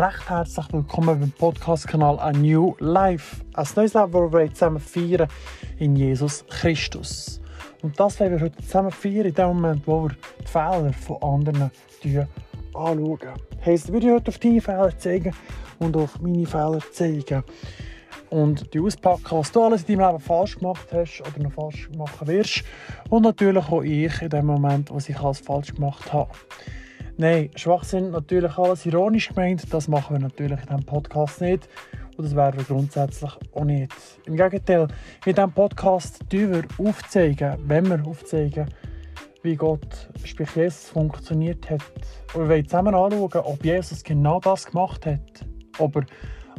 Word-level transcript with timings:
recht 0.00 0.30
herzlich 0.30 0.66
willkommen 0.72 1.20
beim 1.20 1.30
Podcast-Kanal 1.32 2.18
A 2.20 2.32
New 2.32 2.74
Life. 2.78 3.44
Ein 3.52 3.66
neues 3.76 3.92
Leben, 3.92 4.12
das 4.12 4.32
wir 4.32 4.54
zusammen 4.54 4.80
feiern 4.80 5.28
in 5.78 5.94
Jesus 5.94 6.42
Christus. 6.48 7.38
Und 7.82 8.00
das 8.00 8.18
wollen 8.18 8.32
wir 8.32 8.40
heute 8.40 8.56
zusammen 8.62 8.92
feiern, 8.92 9.26
in 9.26 9.34
dem 9.34 9.48
Moment, 9.48 9.86
wo 9.86 10.04
wir 10.04 10.16
die 10.40 10.46
Fehler 10.46 10.90
von 10.94 11.22
anderen 11.22 11.70
anschauen. 12.72 13.18
Heisst, 13.62 13.88
ich 13.88 13.92
würde 13.92 14.14
heute 14.14 14.28
auf 14.28 14.38
deine 14.38 14.62
Fehler 14.62 14.98
zeigen 14.98 15.34
und 15.80 15.94
auf 15.98 16.18
meine 16.18 16.46
Fehler 16.46 16.80
zeigen. 16.92 17.44
Und 18.30 18.72
die 18.72 18.80
auspacken, 18.80 19.36
was 19.38 19.52
du 19.52 19.62
alles 19.62 19.82
in 19.82 19.98
deinem 19.98 20.12
Leben 20.12 20.20
falsch 20.20 20.56
gemacht 20.56 20.88
hast 20.94 21.20
oder 21.20 21.42
noch 21.42 21.52
falsch 21.52 21.90
machen 21.94 22.26
wirst. 22.26 22.64
Und 23.10 23.24
natürlich 23.24 23.68
auch 23.68 23.82
ich 23.82 24.22
in 24.22 24.30
dem 24.30 24.46
Moment, 24.46 24.90
was 24.90 25.10
ich 25.10 25.20
alles 25.20 25.40
falsch 25.40 25.74
gemacht 25.74 26.10
habe. 26.10 26.30
Nein, 27.20 27.50
Schwachsinn 27.54 28.12
natürlich 28.12 28.56
alles 28.56 28.86
ironisch 28.86 29.28
gemeint. 29.28 29.74
Das 29.74 29.88
machen 29.88 30.16
wir 30.16 30.20
natürlich 30.20 30.58
in 30.58 30.68
diesem 30.68 30.86
Podcast 30.86 31.42
nicht. 31.42 31.68
Und 32.16 32.24
das 32.24 32.34
wäre 32.34 32.64
grundsätzlich 32.64 33.30
auch 33.52 33.64
nicht. 33.64 33.92
Im 34.24 34.36
Gegenteil, 34.36 34.88
in 35.26 35.34
diesem 35.34 35.52
Podcast 35.52 36.20
tun 36.30 36.50
wir 36.50 36.64
aufzeigen, 36.78 37.58
wenn 37.66 37.90
wir 37.90 38.06
aufzeigen, 38.06 38.70
wie 39.42 39.54
Gott, 39.54 40.08
sprich 40.24 40.56
Jesus, 40.56 40.88
funktioniert 40.88 41.68
hat. 41.68 41.82
Und 42.32 42.44
wir 42.44 42.48
wollen 42.48 42.64
zusammen 42.64 42.94
anschauen, 42.94 43.44
ob 43.44 43.62
Jesus 43.66 44.02
genau 44.02 44.40
das 44.40 44.64
gemacht 44.64 45.04
hat. 45.04 45.44
Ob 45.78 45.96
er 45.96 46.06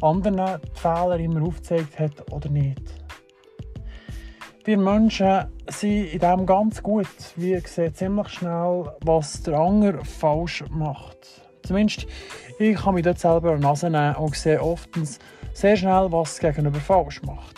anderen 0.03 0.37
die 0.37 0.79
Fehler 0.79 1.17
immer 1.17 1.41
aufgezeigt 1.41 1.97
hat 1.97 2.31
oder 2.31 2.49
nicht. 2.51 3.00
Wir 4.63 4.77
Menschen 4.77 5.45
sind 5.69 6.13
in 6.13 6.19
dem 6.19 6.45
ganz 6.45 6.83
gut. 6.83 7.07
Wir 7.35 7.61
sehen 7.61 7.95
ziemlich 7.95 8.27
schnell, 8.29 8.91
was 9.03 9.41
der 9.41 9.57
andere 9.57 10.05
falsch 10.05 10.63
macht. 10.69 11.41
Zumindest 11.63 12.05
ich 12.59 12.75
kann 12.75 12.93
mich 12.93 13.03
dort 13.03 13.17
selber 13.17 13.53
an 13.53 13.57
die 13.57 13.63
Nase 13.63 13.89
nehmen 13.89 14.15
und 14.17 14.35
sehe 14.35 14.61
oftens 14.61 15.17
sehr 15.53 15.75
schnell, 15.75 16.11
was 16.11 16.35
das 16.35 16.39
Gegenüber 16.41 16.79
falsch 16.79 17.23
macht. 17.23 17.55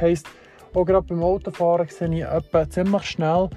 Heisst, 0.00 0.28
auch 0.72 0.84
gerade 0.84 1.04
beim 1.04 1.20
Autofahren 1.20 1.88
sehe 1.88 2.14
ich 2.14 2.22
etwa 2.22 2.70
ziemlich 2.70 3.02
schnell, 3.02 3.50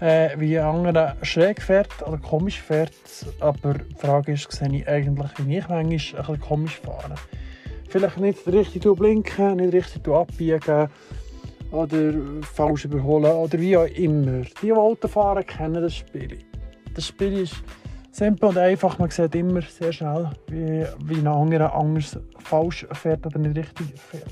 äh, 0.00 0.30
wie 0.38 0.60
ein 0.60 0.66
anderer 0.66 1.16
schräg 1.22 1.60
fährt 1.60 2.06
oder 2.06 2.18
komisch 2.18 2.60
fährt. 2.60 2.92
Aber 3.40 3.74
die 3.74 3.94
Frage 3.96 4.34
ist, 4.34 4.52
sehe 4.52 4.72
ich 4.72 4.86
eigentlich, 4.86 5.30
wie 5.38 5.58
ich 5.58 5.68
manchmal 5.68 5.80
ein 5.80 5.88
bisschen 5.88 6.40
komisch 6.40 6.80
fahre. 6.84 7.16
Vielleicht 7.88 8.18
nicht 8.18 8.46
richtig 8.46 8.84
blinken, 8.94 9.56
nicht 9.56 9.72
richtig 9.72 10.06
abbiegen 10.06 10.88
oder 11.70 12.12
falsch 12.42 12.84
überholen 12.84 13.32
oder 13.32 13.58
wie 13.58 13.76
auch 13.76 13.86
immer. 13.86 14.40
Die, 14.40 14.54
die 14.62 14.72
Auto 14.72 15.08
fahren, 15.08 15.46
kennen 15.46 15.82
das 15.82 15.94
Spiel. 15.94 16.38
Das 16.94 17.06
Spiel 17.06 17.38
ist 17.38 17.62
simpel 18.10 18.50
und 18.50 18.58
einfach. 18.58 18.98
Man 18.98 19.10
sieht 19.10 19.34
immer 19.34 19.62
sehr 19.62 19.92
schnell, 19.92 20.30
wie, 20.48 20.84
wie 21.04 21.18
ein 21.18 21.26
anderer 21.26 21.74
anders 21.74 22.18
falsch 22.38 22.86
fährt 22.92 23.26
oder 23.26 23.38
nicht 23.38 23.56
richtig 23.56 23.98
fährt. 23.98 24.30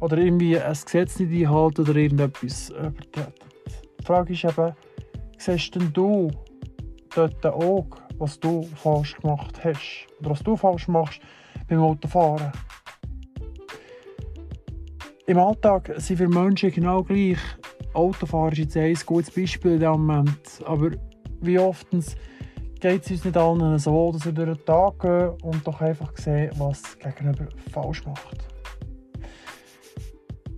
Oder 0.00 0.18
irgendwie 0.18 0.58
ein 0.58 0.72
Gesetz 0.72 1.18
nicht 1.18 1.32
einhält 1.32 1.78
oder 1.78 1.96
irgendetwas 1.96 2.70
übertretet. 2.70 3.34
Die 4.00 4.04
Frage 4.04 4.32
ist 4.32 4.44
eben, 4.44 4.72
siehst 5.38 5.74
denn 5.74 5.92
du 5.92 6.30
dort 7.14 7.46
auch, 7.46 7.86
was 8.18 8.38
du 8.38 8.62
falsch 8.76 9.16
gemacht 9.16 9.62
hast? 9.64 10.06
Oder 10.20 10.30
was 10.30 10.42
du 10.42 10.56
falsch 10.56 10.88
machst 10.88 11.20
beim 11.68 11.80
Autofahren? 11.80 12.52
Im 15.26 15.38
Alltag 15.38 15.90
sind 15.96 16.18
wir 16.18 16.28
Menschen 16.28 16.70
genau 16.70 17.02
gleich. 17.02 17.38
Autofahren 17.94 18.52
ist 18.52 18.58
jetzt 18.58 18.76
ein 18.76 18.94
gutes 19.06 19.30
Beispiel 19.30 19.72
in 19.72 19.78
diesem 19.78 19.92
Moment. 19.92 20.62
Aber 20.66 20.90
wie 21.40 21.58
oft 21.58 21.86
geht 21.90 23.04
es 23.04 23.10
uns 23.10 23.24
nicht 23.24 23.34
allen 23.34 23.78
so, 23.78 24.12
dass 24.12 24.26
wir 24.26 24.32
durch 24.32 24.58
den 24.58 24.66
Tag 24.66 24.98
gehen 24.98 25.30
und 25.40 25.66
doch 25.66 25.80
einfach 25.80 26.14
sehen, 26.18 26.50
was 26.58 26.98
Gegenüber 26.98 27.48
falsch 27.72 28.04
macht. 28.04 28.44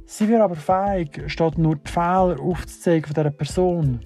Sind 0.04 0.30
wir 0.30 0.42
aber 0.42 0.56
fähig, 0.56 1.22
statt 1.28 1.58
nur 1.58 1.76
die 1.76 1.88
Fehler 1.88 2.36
aufzuzeigen 2.41 3.04
von 3.04 3.14
dieser 3.14 3.30
Person 3.30 4.00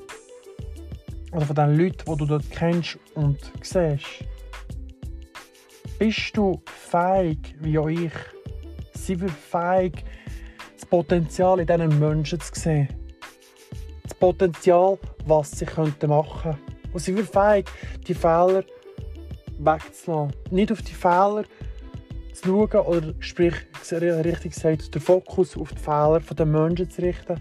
oder 1.32 1.46
von 1.46 1.56
den 1.56 1.78
Leuten, 1.78 2.04
die 2.04 2.16
du 2.18 2.26
dort 2.26 2.50
kennst 2.50 2.98
und 3.14 3.38
siehst, 3.62 4.26
bist 5.98 6.36
du 6.36 6.60
fähig, 6.66 7.56
wie 7.60 7.78
auch 7.78 7.88
ich, 7.88 8.12
sind 8.92 9.22
wir 9.22 9.30
fähig, 9.30 10.04
Potenzial 10.90 11.60
in 11.60 11.66
diesen 11.66 11.98
Menschen 12.00 12.40
zu 12.40 12.52
sehen. 12.52 12.88
Das 14.02 14.14
Potenzial, 14.14 14.98
was 15.24 15.52
sie 15.52 15.64
machen 15.64 15.94
könnten. 15.98 16.58
Und 16.92 17.00
sie 17.00 17.14
sind 17.14 17.30
fähig, 17.30 17.66
die 18.06 18.14
Fehler 18.14 18.64
wegzulassen. 19.58 20.34
Nicht 20.50 20.72
auf 20.72 20.82
die 20.82 20.94
Fehler 20.94 21.44
zu 22.32 22.48
schauen 22.48 22.86
oder 22.86 23.14
sprich, 23.20 23.54
richtig 23.90 24.54
gesagt, 24.54 24.94
den 24.94 25.00
Fokus 25.00 25.56
auf 25.56 25.72
die 25.72 25.78
Fehler 25.78 26.20
der 26.20 26.46
Menschen 26.46 26.90
zu 26.90 27.02
richten, 27.02 27.40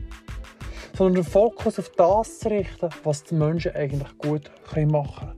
sondern 0.95 1.23
den 1.23 1.31
Fokus 1.31 1.79
auf 1.79 1.89
das 1.97 2.39
zu 2.39 2.49
richten, 2.49 2.89
was 3.03 3.23
die 3.23 3.35
Menschen 3.35 3.73
eigentlich 3.75 4.17
gut 4.17 4.51
machen 4.73 5.05
können. 5.09 5.35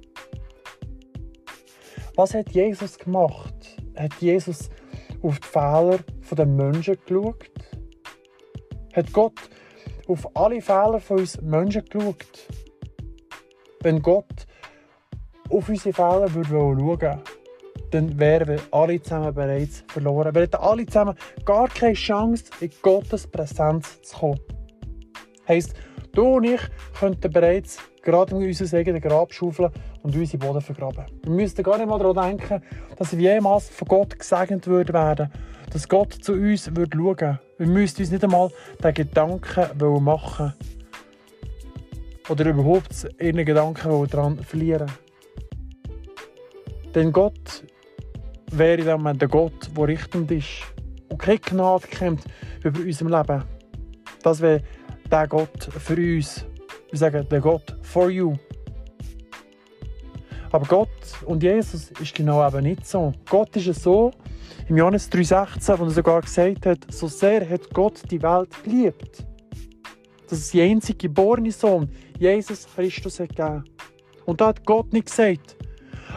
Was 2.16 2.34
hat 2.34 2.50
Jesus 2.50 2.98
gemacht? 2.98 3.54
Hat 3.96 4.14
Jesus 4.20 4.70
auf 5.22 5.40
die 5.40 5.48
Fehler 5.48 6.00
der 6.32 6.46
Menschen 6.46 6.98
geschaut? 7.06 7.51
Hat 8.94 9.12
Gott 9.14 9.40
auf 10.08 10.36
alle 10.36 10.62
Fehler 10.62 11.00
von 11.00 11.20
uns 11.20 11.42
Menschen 11.42 11.86
geschaut. 11.86 12.48
Wenn 13.82 14.02
Gott 14.02 14.46
auf 15.50 15.70
unsere 15.70 15.94
Fehler 15.94 16.34
würde 16.34 16.50
schauen 16.50 17.22
dann 17.92 18.18
wären 18.18 18.48
wir 18.48 18.62
alle 18.72 19.02
zusammen 19.02 19.34
bereits 19.34 19.84
verloren. 19.88 20.34
Wir 20.34 20.44
hätten 20.44 20.62
alle 20.62 20.86
zusammen 20.86 21.16
gar 21.46 21.68
keine 21.68 21.94
Chance, 21.94 22.46
in 22.62 22.72
Gottes 22.82 23.28
Präsenz 23.28 24.02
zu 24.02 24.18
kommen. 24.18 24.40
Heisst, 25.48 25.74
du 26.14 26.36
und 26.36 26.46
ich 26.46 26.62
könnten 26.98 27.32
bereits 27.32 27.78
gerade 28.02 28.36
unser 28.36 28.78
eigenen 28.78 29.02
Grab 29.02 29.34
schaufeln 29.34 29.72
und 30.04 30.16
unsere 30.16 30.38
Boden 30.38 30.62
vergraben. 30.62 31.06
Wir 31.24 31.32
müssten 31.32 31.64
gar 31.64 31.78
nicht 31.78 31.88
mal 31.88 32.00
daran 32.00 32.38
denken, 32.38 32.62
dass 32.98 33.16
wir 33.16 33.34
jemals 33.34 33.70
von 33.70 33.88
Gott 33.88 34.18
gesegnet 34.18 34.68
werden 34.68 34.94
würden, 34.94 35.32
dass 35.72 35.88
Gott 35.88 36.14
zu 36.14 36.34
uns 36.34 36.66
schauen 36.66 36.94
würde. 36.94 37.40
Wir 37.58 37.68
müssten 37.68 38.02
uns 38.02 38.12
nicht 38.12 38.24
einmal 38.24 38.50
den 38.84 38.94
Gedanken 38.94 40.04
machen 40.04 40.54
oder 42.30 42.50
überhaupt 42.50 43.08
ihren 43.20 43.46
Gedanken 43.46 44.08
daran 44.10 44.40
verlieren. 44.40 44.92
Denn 46.96 47.12
Gott 47.12 47.64
wäre 48.52 48.80
in 48.80 48.86
dem 48.86 48.98
Moment 48.98 49.22
der 49.22 49.30
Gott, 49.30 49.70
der 49.76 49.88
richtend 49.88 50.30
ist 50.32 50.64
und 51.10 51.18
keine 51.18 51.40
Gnade 51.40 51.88
kennt 51.88 52.24
über 52.64 52.80
unserem 52.80 53.12
Leben. 53.12 53.44
Das 54.24 54.42
wäre 54.42 54.62
der 55.10 55.28
Gott 55.28 55.64
für 55.64 55.96
uns. 55.96 56.46
Wir 56.92 56.98
sagen, 56.98 57.26
der 57.30 57.40
Gott 57.40 57.76
for 57.82 58.10
you. 58.10 58.36
Aber 60.52 60.66
Gott 60.66 60.90
und 61.26 61.42
Jesus 61.42 61.92
ist 61.92 62.14
genau 62.14 62.46
eben 62.46 62.64
nicht 62.64 62.86
so. 62.86 63.14
Gott 63.30 63.56
ist 63.56 63.68
es 63.68 63.84
so, 63.84 64.12
im 64.68 64.78
Johannes 64.78 65.10
3,16, 65.10 65.80
wo 65.80 65.86
er 65.86 65.90
sogar 65.90 66.22
gesagt 66.22 66.66
hat, 66.66 66.80
so 66.90 67.08
sehr 67.08 67.50
hat 67.50 67.74
Gott 67.74 68.02
die 68.12 68.22
Welt 68.22 68.50
geliebt, 68.64 69.26
dass 70.30 70.40
es 70.40 70.52
die 70.52 70.62
einzige 70.62 71.08
geborene 71.08 71.52
Sohn, 71.52 71.90
Jesus 72.20 72.68
Christus, 72.76 73.22
hat 73.22 73.30
gegeben. 73.30 73.64
Und 74.26 74.42
da 74.42 74.48
hat 74.48 74.66
Gott 74.66 74.92
nicht 74.92 75.08
gesagt, 75.08 75.56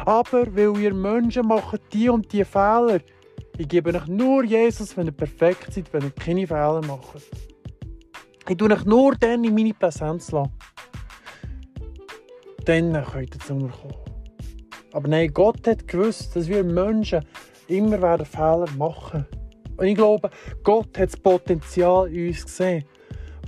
aber 0.05 0.47
weil 0.55 0.77
ihr 0.81 0.93
Menschen 0.93 1.47
macht 1.47 1.81
die 1.93 2.09
und 2.09 2.33
die 2.33 2.45
Fehler, 2.45 2.99
ich 3.57 3.69
gebe 3.69 3.95
euch 3.95 4.07
nur 4.09 4.43
Jesus, 4.45 4.97
wenn 4.97 5.07
ihr 5.07 5.13
perfekt 5.13 5.73
seid, 5.73 5.93
wenn 5.93 6.03
ihr 6.03 6.11
keine 6.11 6.47
Fehler 6.47 6.81
macht. 6.85 7.23
Ich 8.47 8.59
tue 8.59 8.71
euch 8.71 8.85
nur 8.85 9.15
dann 9.17 9.43
in 9.43 9.55
meine 9.55 9.73
Präsenz 9.73 10.31
lassen. 10.31 10.53
Dann 12.67 12.93
könnt 13.05 13.35
ihr 13.35 13.41
zu 13.41 13.55
mir 13.55 13.69
kommen. 13.71 13.95
Aber 14.93 15.09
nein, 15.09 15.33
Gott 15.33 15.67
hat 15.67 15.89
gewusst, 15.89 16.37
dass 16.37 16.47
wir 16.47 16.63
Menschen 16.63 17.25
immer 17.69 18.01
werden 18.03 18.27
Fehler 18.27 18.67
machen. 18.77 19.27
Und 19.77 19.87
ich 19.87 19.95
glaube, 19.95 20.31
Gott 20.63 20.99
hat 20.99 21.09
das 21.09 21.17
Potenzial 21.17 22.13
in 22.13 22.29
uns 22.29 22.45
gesehen, 22.45 22.85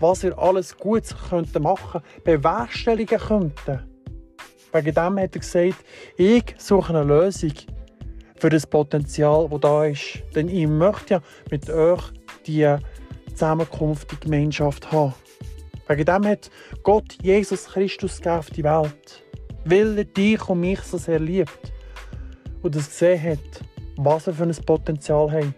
was 0.01 0.23
wir 0.23 0.37
alles 0.39 0.77
Gutes 0.77 1.15
könnten 1.29 1.63
machen, 1.63 2.01
bewerkstelligen 2.25 3.19
könnten. 3.19 3.81
Wegen 4.73 4.95
dem 4.95 5.19
hat 5.19 5.37
er 5.37 5.41
gesagt, 5.41 5.85
ich 6.17 6.55
suche 6.59 6.95
eine 6.95 7.05
Lösung 7.05 7.53
für 8.37 8.51
das 8.51 8.67
Potenzial, 8.67 9.49
das 9.51 9.61
da 9.61 9.85
ist. 9.85 10.23
Denn 10.35 10.49
ich 10.49 10.67
möchte 10.67 11.15
ja 11.15 11.21
mit 11.51 11.69
euch 11.71 12.03
die 12.47 12.77
Zusammenkunft, 13.37 14.11
die 14.11 14.21
Gemeinschaft 14.21 14.91
haben. 14.91 15.15
Wegen 15.89 16.05
dem 16.05 16.27
hat 16.27 16.51
Gott 16.83 17.17
Jesus 17.23 17.67
Christus 17.67 18.21
auf 18.27 18.51
die 18.51 18.65
Welt 18.65 19.23
weil 19.67 19.99
er 19.99 20.05
dich 20.05 20.49
und 20.49 20.61
mich 20.61 20.81
so 20.81 20.97
sehr 20.97 21.19
liebt 21.19 21.73
und 22.63 22.75
es 22.77 22.89
gesehen 22.89 23.23
hat, 23.23 23.65
was 23.97 24.29
er 24.29 24.35
für 24.35 24.45
ein 24.45 24.57
Potenzial 24.65 25.31
hat. 25.31 25.55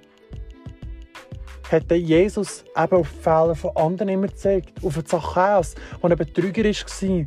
Hat 1.70 1.92
Jesus 1.92 2.64
eben 2.75 2.96
auf 2.96 3.10
die 3.10 3.22
Fehler 3.22 3.54
von 3.54 3.76
anderen 3.76 4.08
immer 4.08 4.28
gezeigt, 4.28 4.82
auf 4.82 4.94
den 4.94 5.04
Zachäus, 5.04 5.75
der 6.02 6.10
ein 6.10 6.16
Betrüger 6.16 6.64
war, 6.64 7.25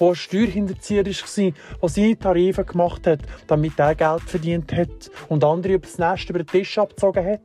der 0.00 0.14
Steuerhinterzieher 0.16 1.06
war, 1.06 1.52
der 1.82 1.88
seine 1.88 2.18
Tarife 2.18 2.64
gemacht 2.64 3.06
hat, 3.06 3.20
damit 3.46 3.78
er 3.78 3.94
Geld 3.94 4.22
verdient 4.22 4.72
hat 4.72 5.10
und 5.28 5.44
andere 5.44 5.74
über 5.74 5.86
das 5.86 5.98
Nest 5.98 6.28
über 6.28 6.40
den 6.40 6.48
Tisch 6.48 6.76
abgezogen 6.76 7.24
hat? 7.24 7.40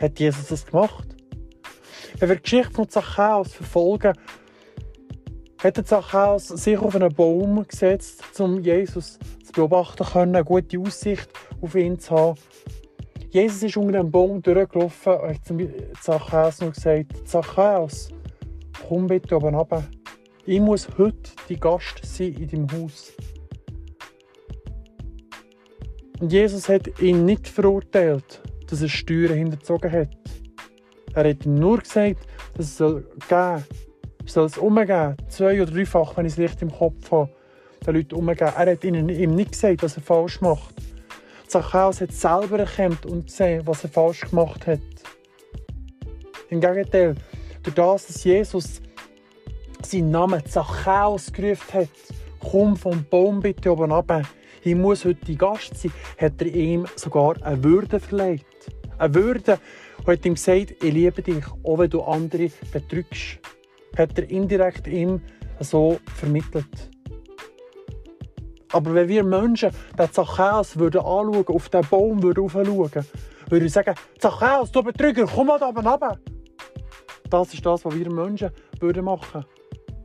Hat 0.00 0.18
Jesus 0.18 0.48
das 0.48 0.66
gemacht? 0.66 1.16
Wenn 2.18 2.28
wir 2.28 2.36
die 2.36 2.42
Geschichte 2.42 2.72
von 2.72 2.88
Zachäus 2.88 3.52
verfolgen, 3.52 4.12
hat 5.62 5.86
Zachäus 5.86 6.48
sich 6.48 6.78
auf 6.78 6.94
einen 6.94 7.12
Baum 7.12 7.66
gesetzt, 7.66 8.22
um 8.40 8.60
Jesus 8.60 9.18
zu 9.44 9.52
beobachten 9.52 10.04
können, 10.04 10.36
eine 10.36 10.44
gute 10.44 10.78
Aussicht 10.78 11.28
auf 11.60 11.74
ihn 11.74 11.98
zu 11.98 12.14
haben. 12.14 12.38
Jesus 13.30 13.62
ist 13.62 13.76
unter 13.76 14.00
einem 14.00 14.10
Baum 14.10 14.40
durchgelaufen 14.40 15.14
und 15.14 15.28
hat 15.28 15.44
zum 15.44 15.60
Zachäus 16.00 16.60
noch 16.60 16.72
gesagt, 16.72 17.28
Zachäus, 17.28 18.10
komm 18.88 19.06
bitte 19.06 19.36
oben 19.36 19.54
runter. 19.54 19.84
Ich 20.46 20.60
muss 20.60 20.88
heute 20.96 21.30
die 21.48 21.58
Gast 21.60 22.00
sein 22.04 22.34
in 22.34 22.48
deinem 22.48 22.82
Haus. 22.82 23.12
Und 26.20 26.32
Jesus 26.32 26.68
hat 26.68 27.00
ihn 27.00 27.24
nicht 27.24 27.46
verurteilt, 27.46 28.40
dass 28.68 28.82
er 28.82 28.88
Steuern 28.88 29.34
hinterzogen 29.34 29.90
hat. 29.90 30.08
Er 31.14 31.30
hat 31.30 31.46
ihm 31.46 31.54
nur 31.54 31.78
gesagt, 31.78 32.26
dass 32.54 32.66
es 32.66 32.76
soll 32.76 33.06
es 34.24 34.34
soll 34.34 34.46
es 34.46 34.58
umgeben, 34.58 35.16
zwei- 35.28 35.62
oder 35.62 35.72
dreifach, 35.72 36.16
wenn 36.16 36.26
ich 36.26 36.32
es 36.32 36.38
richtig 36.38 36.62
im 36.62 36.72
Kopf 36.72 37.10
habe, 37.10 37.30
den 37.86 37.94
Leuten 37.94 38.14
umgeben. 38.14 38.52
Er 38.56 38.72
hat 38.72 38.84
ihnen, 38.84 39.08
ihm 39.08 39.34
nicht 39.34 39.52
gesagt, 39.52 39.82
was 39.82 39.96
er 39.96 40.02
falsch 40.02 40.40
macht. 40.40 40.74
Zachäus 41.46 42.02
hat 42.02 42.12
selber 42.12 42.58
erkannt 42.58 43.06
und 43.06 43.26
gesehen, 43.26 43.66
was 43.66 43.84
er 43.84 43.90
falsch 43.90 44.20
gemacht 44.20 44.66
hat. 44.66 44.80
Im 46.50 46.60
Gegenteil, 46.60 47.14
durch 47.62 47.74
das, 47.74 48.06
dass 48.06 48.24
Jesus 48.24 48.82
seinen 49.82 50.10
Namen 50.10 50.44
Zachäus 50.44 51.32
gerufen 51.32 51.72
hat, 51.72 51.88
komm 52.40 52.76
vom 52.76 53.04
Baum 53.08 53.40
bitte 53.40 53.72
oben 53.72 53.90
runter, 53.90 54.22
ich 54.62 54.74
muss 54.74 55.04
heute 55.04 55.34
Gast 55.34 55.76
sein, 55.76 55.92
hat 56.18 56.40
er 56.40 56.46
ihm 56.46 56.86
sogar 56.96 57.36
eine 57.42 57.62
Würde 57.62 58.00
verleiht. 58.00 58.44
Eine 58.98 59.14
Würde, 59.14 59.58
und 59.98 60.08
hat 60.08 60.24
ihm 60.24 60.34
gesagt, 60.34 60.82
ich 60.82 60.92
liebe 60.92 61.22
dich, 61.22 61.44
auch 61.64 61.78
wenn 61.78 61.90
du 61.90 62.02
andere 62.02 62.50
betrügst. 62.72 63.38
Hat 63.96 64.18
er 64.18 64.30
indirekt 64.30 64.86
ihm 64.86 65.20
so 65.60 65.98
vermittelt. 66.16 66.90
Aber 68.72 68.94
wenn 68.94 69.08
wir 69.08 69.24
Menschen 69.24 69.70
den 69.98 70.12
Zachäus 70.12 70.78
würden 70.78 71.00
anschauen, 71.00 71.46
auf 71.48 71.68
den 71.68 71.86
Baum 71.88 72.22
würden 72.22 72.44
aufschauen, 72.44 72.66
würden 73.48 73.62
wir 73.62 73.70
sagen, 73.70 73.94
Zachäus, 74.18 74.70
du 74.70 74.82
Betrüger, 74.82 75.26
komm 75.26 75.46
mal 75.46 75.58
da 75.58 75.68
oben 75.68 75.86
runter. 75.86 76.18
Das 77.30 77.54
ist 77.54 77.64
das, 77.64 77.84
was 77.84 77.94
wir 77.98 78.10
Menschen 78.10 78.50
würden 78.78 79.04
machen 79.04 79.44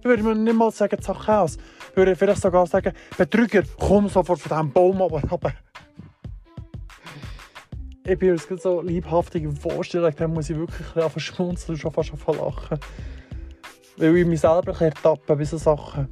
würden. 0.03 0.25
wir 0.25 0.35
nicht 0.35 0.55
mal 0.55 0.71
sagen, 0.71 1.01
Zachäus. 1.01 1.57
Wir 1.93 2.07
würden 2.07 2.15
vielleicht 2.15 2.41
sogar 2.41 2.65
sagen, 2.65 2.91
Betrüger, 3.17 3.61
komm 3.79 4.09
sofort 4.09 4.39
von 4.39 4.49
diesem 4.49 4.71
Baum 4.71 4.99
runter. 4.99 5.53
Ich 8.05 8.17
bin 8.17 8.29
jetzt 8.35 8.61
so 8.61 8.81
liebhaftig 8.81 9.47
Vorstellung, 9.59 10.11
da 10.15 10.27
muss 10.27 10.49
ich 10.49 10.57
wirklich 10.57 10.87
ein 10.95 11.03
bisschen 11.03 11.21
schmunzeln 11.21 11.75
und 11.75 11.79
schon 11.79 11.91
fast 11.91 12.11
lachen. 12.27 12.79
Weil 13.97 14.17
ich 14.17 14.25
mich 14.25 14.41
selber 14.41 14.79
ertappe 14.81 15.35
bei 15.35 15.43
solchen 15.45 15.63
Sachen. 15.63 16.07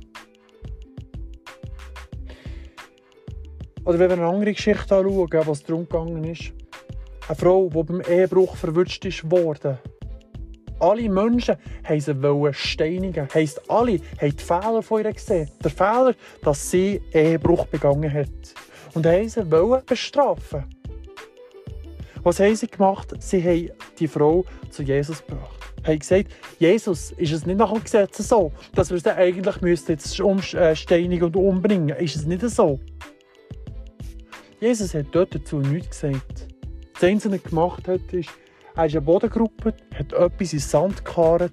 Oder 3.84 3.98
wenn 3.98 4.10
wir 4.10 4.18
eine 4.18 4.27
andere 4.27 4.54
Geschichte 4.54 4.95
anschauen, 4.95 5.30
was 5.31 5.63
darum 5.63 5.89
gegangen 5.89 6.24
ist. 6.25 6.54
Eine 7.27 7.36
Frau, 7.36 7.69
die 7.69 7.84
beim 7.84 8.01
Ehebruch 8.01 8.56
verwünscht 8.56 9.04
worden. 9.30 9.80
Alle 10.81 11.07
Menschen 11.10 11.57
haben 11.83 12.00
sie 12.00 12.54
steinigen. 12.54 13.28
Heisst, 13.31 13.69
alle 13.69 14.00
haben 14.19 14.36
die 14.36 14.44
Fehler 14.44 14.81
von 14.81 15.04
ihr 15.04 15.13
gesehen. 15.13 15.48
Der 15.63 15.69
Fehler, 15.69 16.16
dass 16.44 16.72
sie 16.72 17.00
Ehebruch 17.13 17.68
begangen 17.68 18.12
hat. 18.12 18.28
Und 18.95 19.06
haben 19.06 19.30
sie 19.30 19.44
bestrafen. 19.86 20.66
Was 22.24 22.39
haben 22.39 22.56
sie 22.56 22.68
gemacht? 22.68 23.13
Sie 23.19 23.44
haben 23.44 23.69
die 24.00 24.07
Frau 24.07 24.44
zu 24.72 24.81
Jesus 24.81 25.24
gebracht. 25.24 25.60
Haben 25.86 26.00
gesagt, 26.00 26.31
Jesus, 26.57 27.12
ist 27.12 27.31
es 27.31 27.45
nicht 27.45 27.57
nach 27.57 27.72
dem 27.72 27.84
Gesetz 27.84 28.18
so, 28.18 28.51
dass 28.74 28.89
wir 28.89 29.00
sie 29.00 29.16
eigentlich 29.16 29.88
jetzt 29.88 30.19
umsteinigen 30.19 31.25
und 31.25 31.36
umbringen? 31.36 31.95
Ist 31.98 32.16
es 32.16 32.25
nicht 32.25 32.42
so? 32.50 32.80
Jesus 34.60 34.95
hat 34.95 35.07
dort 35.12 35.36
dazu 35.36 35.60
nichts 35.60 36.01
gesagt. 36.01 36.48
Das 36.94 37.04
Einzige, 37.04 37.36
was 37.36 37.42
er 37.44 37.50
gemacht 37.50 37.88
hat, 37.88 38.13
ist, 38.13 38.30
er 38.75 38.85
ist 38.85 38.95
eine 38.95 39.01
Bodengruppe, 39.01 39.73
hat 39.94 40.13
etwas 40.13 40.53
in 40.53 40.59
Sand 40.59 41.03
gekarrt, 41.03 41.51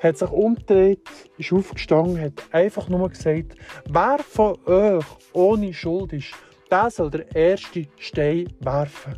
hat 0.00 0.18
sich 0.18 0.30
umgedreht, 0.30 1.08
ist 1.38 1.52
aufgestanden, 1.52 2.20
hat 2.20 2.42
einfach 2.52 2.88
nur 2.88 3.08
gesagt, 3.08 3.54
wer 3.88 4.18
von 4.18 4.56
euch 4.66 5.04
ohne 5.32 5.72
Schuld 5.72 6.12
ist, 6.12 6.32
der 6.70 6.90
soll 6.90 7.10
der 7.10 7.34
erste 7.34 7.86
Stein 7.98 8.48
werfen. 8.60 9.14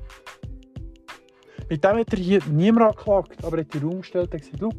Mit 1.68 1.82
dem 1.82 1.98
hat 1.98 2.12
er 2.12 2.18
hier 2.18 2.40
niemand 2.50 2.86
angeklagt, 2.86 3.44
aber 3.44 3.58
er 3.58 3.64
hat 3.64 3.74
die 3.74 3.78
Raum 3.78 4.00
gestellt 4.00 4.32
und 4.32 4.40
gesagt, 4.40 4.58
Schau, 4.60 4.72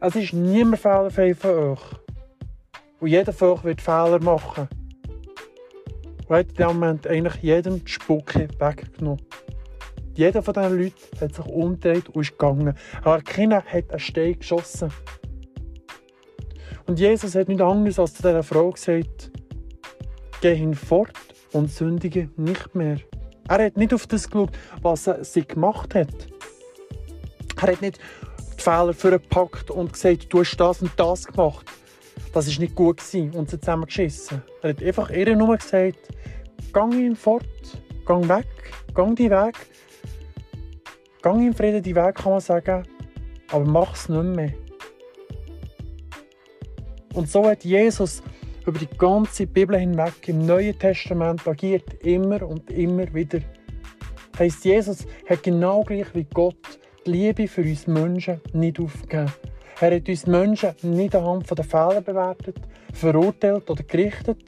es 0.00 0.16
ist 0.16 0.32
niemand 0.32 0.80
fehlerfrei 0.80 1.34
von 1.34 1.50
euch. 1.50 1.80
Und 3.00 3.08
jeder 3.08 3.32
von 3.32 3.50
euch 3.50 3.64
wird 3.64 3.80
Fehler 3.80 4.20
machen. 4.20 4.68
Und 6.28 6.36
hat 6.36 6.48
in 6.50 6.54
dem 6.54 6.66
Moment 6.66 7.06
eigentlich 7.06 7.42
jedem 7.42 7.84
die 7.84 7.90
Spucke 7.90 8.48
weggenommen. 8.58 9.20
Jeder 10.14 10.42
von 10.42 10.54
diesen 10.54 10.78
Leuten 10.78 11.20
hat 11.20 11.34
sich 11.34 11.46
umgedreht 11.46 12.08
und 12.10 12.20
ist 12.20 12.32
gegangen. 12.32 12.74
Aber 13.02 13.20
keiner 13.22 13.62
hat 13.64 13.90
einen 13.90 13.98
Stein 13.98 14.38
geschossen. 14.38 14.92
Und 16.86 16.98
Jesus 16.98 17.34
hat 17.34 17.48
nichts 17.48 17.62
anderes 17.62 17.98
als 17.98 18.14
zu 18.14 18.22
dieser 18.22 18.42
Frau 18.42 18.70
gesagt, 18.70 19.30
geh 20.40 20.54
hinfort 20.54 21.12
und 21.52 21.70
sündige 21.70 22.28
nicht 22.36 22.74
mehr. 22.74 22.98
Er 23.48 23.66
hat 23.66 23.76
nicht 23.76 23.94
auf 23.94 24.06
das 24.06 24.28
geschaut, 24.28 24.50
was 24.82 25.08
sie 25.22 25.46
gemacht 25.46 25.94
hat. 25.94 26.28
Er 27.60 27.72
hat 27.72 27.82
nicht 27.82 27.98
die 28.58 28.62
Fehler 28.62 28.92
vorgepackt 28.92 29.70
und 29.70 29.92
gesagt, 29.92 30.26
du 30.32 30.40
hast 30.40 30.56
das 30.56 30.82
und 30.82 30.90
das 30.96 31.26
gemacht. 31.26 31.66
Das 32.32 32.48
war 32.48 32.60
nicht 32.60 32.74
gut 32.74 32.98
gewesen 32.98 33.30
und 33.32 33.50
sie 33.50 33.60
zusammengeschissen. 33.60 34.42
Er 34.62 34.70
hat 34.70 34.82
einfach 34.82 35.10
ihr 35.10 35.36
nur 35.36 35.56
gesagt, 35.56 36.08
gang 36.72 36.94
ihn 36.94 37.16
fort, 37.16 37.44
gang 38.06 38.28
weg, 38.28 38.46
gang 38.94 39.16
die 39.16 39.30
Weg. 39.30 39.54
Gang 41.22 41.40
in 41.40 41.54
Frieden 41.54 41.82
die 41.82 41.94
Weg, 41.94 42.16
kann 42.16 42.32
man 42.32 42.40
sagen, 42.40 42.82
aber 43.52 43.64
mach 43.64 43.94
es 43.94 44.08
nicht 44.08 44.24
mehr. 44.24 44.52
Und 47.14 47.30
so 47.30 47.46
hat 47.46 47.64
Jesus 47.64 48.22
über 48.66 48.78
die 48.78 48.88
ganze 48.98 49.46
Bibel 49.46 49.78
hinweg 49.78 50.14
im 50.26 50.44
Neuen 50.44 50.76
Testament 50.76 51.46
agiert, 51.46 51.94
immer 52.04 52.42
und 52.42 52.68
immer 52.70 53.12
wieder. 53.14 53.38
Das 54.32 54.40
heisst, 54.40 54.64
Jesus 54.64 55.06
hat 55.28 55.44
genau 55.44 55.82
gleich 55.82 56.12
wie 56.14 56.26
Gott 56.34 56.56
die 57.06 57.10
Liebe 57.12 57.46
für 57.46 57.62
uns 57.62 57.86
Menschen 57.86 58.40
nicht 58.52 58.80
aufgegeben. 58.80 59.32
Er 59.80 59.96
hat 59.96 60.08
uns 60.08 60.26
Menschen 60.26 60.74
nicht 60.82 61.14
anhand 61.14 61.50
der 61.56 61.64
Fehler 61.64 62.00
bewertet, 62.00 62.56
verurteilt 62.92 63.68
oder 63.70 63.82
gerichtet. 63.84 64.38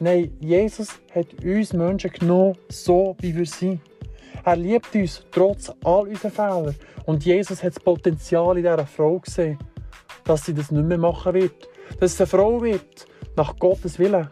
Nein, 0.00 0.32
Jesus 0.40 1.00
hat 1.14 1.26
uns 1.44 1.72
Menschen 1.72 2.10
genommen, 2.10 2.56
so 2.68 3.16
wie 3.20 3.34
wir 3.36 3.46
sind. 3.46 3.80
Er 4.44 4.56
liebt 4.56 4.94
uns 4.94 5.24
trotz 5.30 5.72
all 5.84 6.08
unserer 6.08 6.30
Fehler. 6.30 6.74
Und 7.04 7.24
Jesus 7.24 7.62
hat 7.62 7.76
das 7.76 7.82
Potenzial 7.82 8.56
in 8.56 8.64
dieser 8.64 8.86
Frau 8.86 9.18
gesehen, 9.18 9.58
dass 10.24 10.44
sie 10.44 10.54
das 10.54 10.70
nicht 10.70 10.86
mehr 10.86 10.98
machen 10.98 11.34
wird. 11.34 11.68
Dass 12.00 12.14
es 12.14 12.20
eine 12.20 12.26
Frau 12.26 12.62
wird, 12.62 13.06
nach 13.36 13.56
Gottes 13.58 13.98
Willen. 13.98 14.28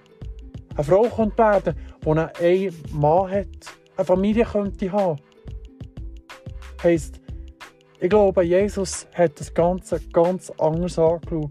Eine 0.75 0.85
Frau 0.85 1.03
könnte 1.03 1.39
werden, 1.39 1.77
die 2.05 2.45
einen 2.45 2.75
Mann 2.93 3.31
hat, 3.31 3.47
eine 3.97 4.05
Familie 4.05 4.45
könnte 4.45 4.91
haben. 4.91 5.21
Heisst, 6.83 7.21
ich 8.01 8.11
glaube, 8.11 8.43
Jesus 8.43 9.07
hat 9.15 9.39
das 9.39 9.55
Ganze 9.55 10.01
ganz 10.13 10.51
anders 10.59 10.99
angeschaut. 10.99 11.51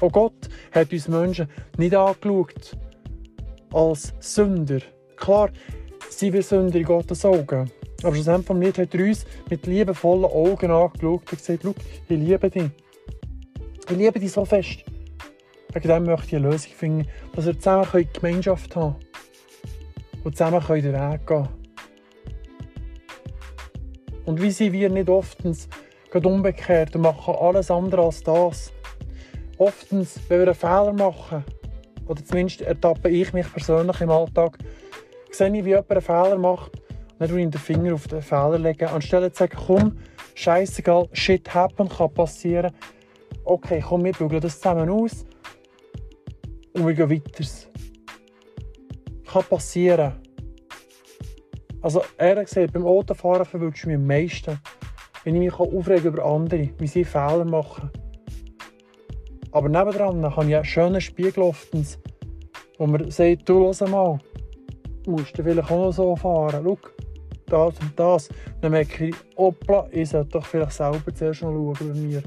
Und 0.00 0.12
Gott 0.12 0.48
hat 0.72 0.92
uns 0.92 1.08
Menschen 1.08 1.48
nicht 1.76 1.94
angeschaut 1.94 2.76
als 3.72 4.14
Sünder. 4.20 4.80
Klar, 5.16 5.50
sind 6.08 6.32
wir 6.32 6.42
Sünder 6.42 6.78
in 6.78 6.84
Gottes 6.84 7.24
Augen. 7.24 7.70
Aber 8.02 8.14
schlussendlich 8.14 8.46
vom 8.46 8.60
Lied 8.60 8.78
hat 8.78 8.94
er 8.94 9.04
uns 9.04 9.24
mit 9.48 9.66
liebevollen 9.66 10.24
Augen 10.24 10.70
angeschaut 10.70 11.30
und 11.30 11.30
gesagt, 11.30 11.64
ich 12.08 12.18
liebe 12.18 12.50
dich. 12.50 12.70
Ich 13.88 13.96
liebe 13.96 14.18
dich 14.18 14.32
so 14.32 14.44
fest. 14.44 14.84
Wegen 15.72 15.88
dem 15.88 16.04
möchte 16.04 16.26
ich 16.26 16.36
eine 16.36 16.50
Lösung 16.50 16.72
finden, 16.72 17.08
dass 17.34 17.46
wir 17.46 17.58
zusammen 17.58 17.86
eine 17.92 18.04
Gemeinschaft 18.04 18.74
haben 18.76 18.94
können. 18.94 20.24
Und 20.24 20.36
zusammen 20.36 20.60
können 20.60 20.82
den 20.82 20.92
Weg 20.94 21.26
gehen. 21.26 21.48
Und 24.24 24.40
wie 24.40 24.50
sind 24.50 24.72
wir 24.72 24.88
nicht 24.88 25.08
oftens 25.08 25.68
umgekehrt 26.12 26.94
und 26.94 27.02
machen 27.02 27.34
alles 27.34 27.70
andere 27.70 28.02
als 28.02 28.22
das? 28.22 28.72
Oftens, 29.58 30.20
wenn 30.28 30.40
wir 30.40 30.46
einen 30.46 30.54
Fehler 30.54 30.92
machen, 30.92 31.44
oder 32.06 32.24
zumindest 32.24 32.62
ertappe 32.62 33.08
ich 33.08 33.32
mich 33.32 33.50
persönlich 33.52 34.00
im 34.00 34.10
Alltag, 34.10 34.58
sehe 35.30 35.56
ich, 35.56 35.64
wie 35.64 35.70
jemand 35.70 35.90
einen 35.90 36.02
Fehler 36.02 36.38
macht 36.38 36.81
dann 37.22 37.38
ich 37.38 37.50
den 37.50 37.60
Finger 37.60 37.94
auf 37.94 38.08
den 38.08 38.22
Fehler 38.22 38.58
legen, 38.58 38.88
anstelle 38.88 39.32
zu 39.32 39.40
sagen, 39.40 39.58
komm, 39.66 39.98
scheißegal, 40.34 41.08
shit 41.12 41.52
happen, 41.54 41.88
kann 41.88 42.12
passieren. 42.12 42.72
Okay, 43.44 43.82
komm, 43.86 44.04
wir 44.04 44.12
bügeln 44.12 44.40
das 44.40 44.56
zusammen 44.56 44.88
aus 44.90 45.24
und 46.74 46.86
wir 46.86 46.94
gehen 46.94 47.10
weiter. 47.10 47.44
Kann 49.26 49.44
passieren. 49.44 50.12
Also 51.80 52.02
ehrlich 52.18 52.46
gesagt, 52.46 52.72
beim 52.72 52.86
Autofahren 52.86 53.44
verwünsche 53.44 53.82
ich 53.82 53.86
mich 53.86 53.96
am 53.96 54.06
meisten, 54.06 54.60
wenn 55.24 55.34
ich 55.34 55.40
mich 55.40 55.58
aufregen 55.58 56.12
über 56.12 56.24
andere, 56.24 56.70
wie 56.78 56.86
sie 56.86 57.04
Fehler 57.04 57.44
machen. 57.44 57.90
Aber 59.50 59.68
nebendran 59.68 60.24
habe 60.24 60.48
ich 60.48 60.54
einen 60.54 60.64
schönen 60.64 61.00
Spiegel 61.00 61.52
wo 62.78 62.86
man 62.86 63.10
sagt, 63.10 63.48
du 63.48 63.72
hör 63.72 63.88
mal, 63.88 64.18
musst 65.06 65.36
du 65.38 65.42
vielleicht 65.42 65.70
auch 65.70 65.86
noch 65.86 65.92
so 65.92 66.16
fahren. 66.16 66.64
Schau, 66.64 66.78
das 67.52 67.78
und 67.80 67.92
das. 67.96 68.28
Dann 68.60 68.72
merke 68.72 69.08
ich, 69.08 69.14
hoppla, 69.36 69.86
ich 69.90 70.10
sollte 70.10 70.30
doch 70.30 70.46
vielleicht 70.46 70.72
selber 70.72 71.14
zuerst 71.14 71.42
noch 71.42 71.52
schauen 71.52 71.76
bei 71.78 72.00
mir. 72.00 72.22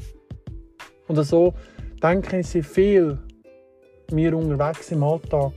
Und 1.08 1.24
so 1.24 1.53
denke 2.01 2.39
ich, 2.39 2.48
sind 2.48 2.65
viel 2.65 3.20
wir 4.10 4.38
unterwegs 4.38 4.91
im 4.91 5.03
Alltag. 5.03 5.51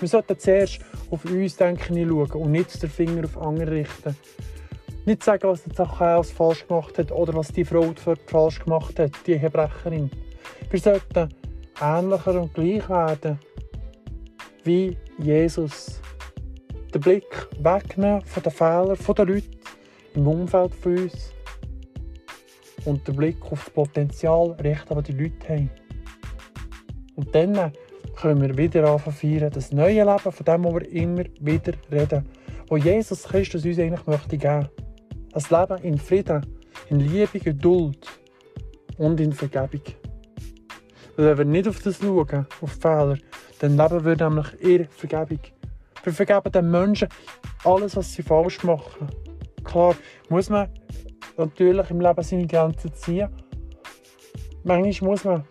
Wir 0.00 0.08
sollten 0.08 0.38
zuerst 0.38 0.80
auf 1.10 1.24
uns 1.24 1.56
denken 1.56 2.08
schauen 2.08 2.42
und 2.42 2.50
nicht 2.50 2.82
den 2.82 2.90
Finger 2.90 3.24
auf 3.24 3.38
andere 3.38 3.70
richten. 3.70 4.16
Nicht 5.06 5.22
sagen, 5.22 5.48
was 5.48 5.62
der 5.62 5.74
Zachäus 5.74 6.30
falsch 6.30 6.66
gemacht 6.66 6.98
hat 6.98 7.12
oder 7.12 7.34
was 7.34 7.48
die 7.48 7.64
Frau 7.64 7.92
falsch 8.26 8.64
gemacht 8.64 8.98
hat, 8.98 9.12
die 9.26 9.38
Hebrecherin. 9.38 10.10
Wir 10.70 10.80
sollten 10.80 11.28
ähnlicher 11.80 12.40
und 12.40 12.54
gleich 12.54 12.88
werden 12.88 13.38
wie 14.64 14.96
Jesus. 15.18 16.00
Den 16.94 17.00
Blick 17.00 17.48
wegnehmen 17.58 18.22
von 18.22 18.42
den 18.44 18.52
Fehlern 18.52 18.96
der 18.96 19.26
Leute 19.26 19.48
im 20.14 20.28
Umfeld 20.28 20.72
von 20.76 20.96
uns 20.96 21.32
und 22.84 23.06
den 23.08 23.16
Blick 23.16 23.36
auf 23.50 23.64
das 23.64 23.74
Potenzial 23.74 24.52
richten, 24.62 24.94
das 24.94 25.02
die 25.02 25.12
Leute 25.12 25.48
haben. 25.48 25.70
Und 27.16 27.34
dann 27.34 27.72
können 28.14 28.40
wir 28.42 28.56
wieder 28.56 28.88
anfangen 28.88 29.50
das 29.50 29.72
neue 29.72 30.04
Leben, 30.04 30.32
von 30.32 30.44
dem 30.46 30.64
wir 30.64 30.92
immer 30.92 31.24
wieder 31.40 31.72
reden, 31.90 32.28
wo 32.68 32.76
Jesus 32.76 33.24
Christus 33.24 33.64
uns 33.64 33.78
eigentlich 33.80 34.06
möchte 34.06 34.38
geben. 34.38 34.68
Ein 35.32 35.44
Leben 35.50 35.82
in 35.82 35.98
Frieden, 35.98 36.46
in 36.90 37.00
Liebe, 37.00 37.40
Geduld 37.40 38.06
und 38.98 39.18
in 39.18 39.32
Vergebung. 39.32 39.82
Wenn 41.16 41.38
wir 41.38 41.44
nicht 41.44 41.66
auf 41.66 41.82
das 41.82 41.98
schauen, 41.98 42.46
auf 42.60 42.70
Fehler, 42.70 43.18
dann 43.58 43.76
leben 43.76 44.04
wir 44.04 44.16
nämlich 44.16 44.60
in 44.60 44.88
Vergebung. 44.88 45.40
Wir 46.04 46.12
vergeben 46.12 46.52
den 46.52 46.70
Menschen 46.70 47.08
alles, 47.64 47.96
was 47.96 48.12
sie 48.12 48.22
falsch 48.22 48.62
machen. 48.62 49.08
Klar, 49.64 49.96
muss 50.28 50.50
man 50.50 50.68
natürlich 51.38 51.90
im 51.90 52.00
Leben 52.00 52.22
seine 52.22 52.46
Grenzen 52.46 52.92
ziehen. 52.92 53.28
Manchmal 54.64 55.10
muss 55.10 55.24
man 55.24 55.44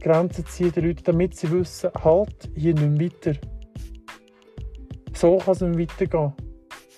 Grenzen 0.00 0.46
ziehen 0.46 0.70
den 0.70 0.86
Leuten, 0.86 1.02
damit 1.02 1.34
sie 1.34 1.50
wissen, 1.50 1.90
halt, 2.04 2.48
hier 2.54 2.74
nicht 2.74 3.24
weiter. 3.24 3.40
So 5.14 5.38
kann 5.38 5.54
es 5.54 5.60
nicht 5.60 5.90
weitergehen. 5.90 6.32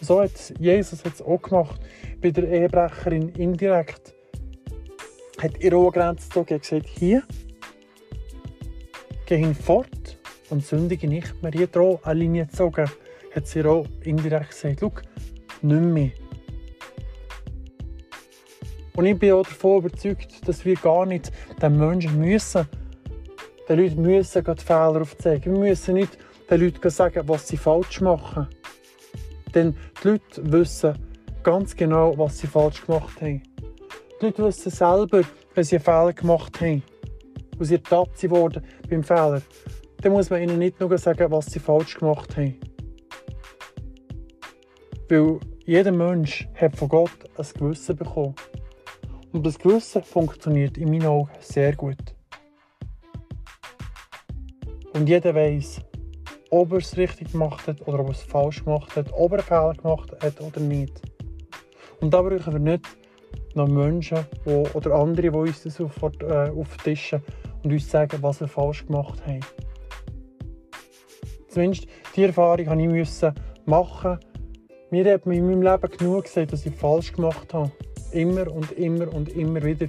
So 0.02 0.20
hat 0.20 0.52
Jesus 0.58 1.02
es 1.06 1.22
auch 1.22 1.40
gemacht. 1.40 1.80
Bei 2.20 2.30
der 2.30 2.48
Ehebrecherin 2.48 3.30
indirekt 3.30 4.14
hat 5.40 5.54
eine 5.54 5.90
Grenze 5.90 6.28
gezogen. 6.28 6.54
Hat 6.54 6.62
gesagt, 6.62 6.86
hier, 6.86 7.22
geh 9.24 9.38
hinfort 9.38 10.19
und 10.50 10.64
sündige 10.64 11.08
nicht 11.08 11.42
mehr. 11.42 11.52
Hier 11.52 11.68
auch 11.76 12.02
eine 12.04 12.20
Linie 12.20 12.46
gezogen. 12.46 12.90
Hat 13.34 13.46
sie 13.46 13.64
auch 13.64 13.86
indirekt 14.02 14.50
gesagt, 14.50 14.78
schau, 14.80 14.92
nicht 15.62 15.82
mehr. 15.82 16.10
Und 18.96 19.06
ich 19.06 19.18
bin 19.18 19.32
auch 19.32 19.46
davon 19.46 19.78
überzeugt, 19.78 20.46
dass 20.46 20.64
wir 20.64 20.74
gar 20.74 21.06
nicht 21.06 21.32
den 21.62 21.78
Menschen 21.78 22.18
müssen 22.18 22.66
den 23.70 23.78
Leuten 23.78 24.02
müssen 24.02 24.44
die 24.44 24.64
Fehler 24.64 25.00
aufzeigen. 25.00 25.52
Wir 25.52 25.60
müssen 25.60 25.94
nicht 25.94 26.18
den 26.50 26.60
Leuten 26.60 26.90
sagen, 26.90 27.28
was 27.28 27.46
sie 27.46 27.56
falsch 27.56 28.00
machen. 28.00 28.48
Denn 29.54 29.76
die 30.02 30.08
Leute 30.08 30.52
wissen 30.52 30.98
ganz 31.44 31.76
genau, 31.76 32.18
was 32.18 32.38
sie 32.38 32.48
falsch 32.48 32.84
gemacht 32.84 33.20
haben. 33.20 33.42
Die 34.20 34.26
Leute 34.26 34.44
wissen 34.44 34.70
selber, 34.70 35.22
wenn 35.54 35.64
sie 35.64 35.78
Fehler 35.78 36.12
gemacht 36.12 36.60
haben 36.60 36.82
und 37.58 37.64
sie 37.64 37.76
ertappt 37.76 38.28
wurden 38.28 38.64
beim 38.88 39.04
Fehler. 39.04 39.40
Dann 40.02 40.12
muss 40.12 40.30
man 40.30 40.42
ihnen 40.42 40.58
nicht 40.58 40.80
nur 40.80 40.96
sagen, 40.96 41.30
was 41.30 41.46
sie 41.46 41.58
falsch 41.58 41.98
gemacht 41.98 42.36
haben. 42.36 42.58
Weil 45.08 45.40
jeder 45.66 45.92
Mensch 45.92 46.48
hat 46.54 46.76
von 46.76 46.88
Gott 46.88 47.10
ein 47.36 47.46
Gewissen 47.58 47.96
bekommen. 47.96 48.34
Und 49.32 49.44
das 49.44 49.58
Gewissen 49.58 50.02
funktioniert 50.02 50.78
in 50.78 50.90
meinen 50.90 51.06
Augen 51.06 51.30
sehr 51.40 51.76
gut. 51.76 51.98
Und 54.94 55.08
jeder 55.08 55.34
weiß, 55.34 55.82
ob 56.50 56.72
er 56.72 56.78
es 56.78 56.96
richtig 56.96 57.32
gemacht 57.32 57.68
hat 57.68 57.86
oder 57.86 58.00
ob 58.00 58.06
er 58.06 58.12
es 58.12 58.22
falsch 58.22 58.64
gemacht 58.64 58.96
hat, 58.96 59.12
ob 59.12 59.32
er 59.32 59.38
einen 59.38 59.46
Fehler 59.46 59.74
gemacht 59.74 60.12
hat 60.22 60.40
oder 60.40 60.60
nicht. 60.60 61.00
Und 62.00 62.12
da 62.12 62.22
brauchen 62.22 62.52
wir 62.52 62.58
nicht 62.58 62.86
noch 63.54 63.68
Menschen 63.68 64.18
wo, 64.44 64.66
oder 64.74 64.94
andere, 64.94 65.30
die 65.30 65.36
uns 65.36 65.62
das 65.62 65.80
auf, 65.80 65.92
äh, 66.22 66.50
auftischen 66.50 67.22
und 67.62 67.72
uns 67.72 67.90
sagen, 67.90 68.18
was 68.22 68.40
wir 68.40 68.48
falsch 68.48 68.86
gemacht 68.86 69.24
haben. 69.26 69.40
Zumindest 71.50 71.86
diese 72.14 72.28
Erfahrung 72.28 72.64
musste 72.66 72.80
ich 72.80 72.88
müssen 72.88 73.34
machen. 73.66 74.18
Mir 74.90 75.12
hat 75.12 75.26
man 75.26 75.36
in 75.36 75.46
meinem 75.46 75.62
Leben 75.62 75.98
genug 75.98 76.24
gesagt, 76.24 76.52
dass 76.52 76.64
ich 76.64 76.74
falsch 76.74 77.12
gemacht 77.12 77.52
habe. 77.52 77.70
Immer 78.12 78.50
und 78.50 78.72
immer 78.72 79.12
und 79.12 79.28
immer 79.36 79.62
wieder. 79.62 79.88